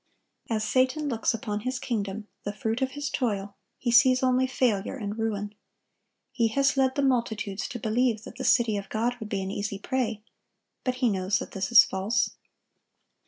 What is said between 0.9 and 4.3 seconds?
looks upon his kingdom, the fruit of his toil, he sees